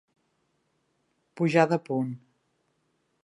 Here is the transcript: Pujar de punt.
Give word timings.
Pujar 1.41 1.67
de 1.73 1.79
punt. 1.91 2.11